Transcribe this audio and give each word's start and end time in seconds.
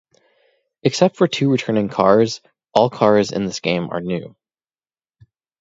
Except 0.81 1.15
for 1.15 1.27
two 1.27 1.51
returning 1.51 1.87
cars, 1.87 2.41
all 2.73 2.89
cars 2.89 3.31
in 3.31 3.45
this 3.45 3.59
game 3.59 3.91
are 3.91 4.01
new. 4.01 4.35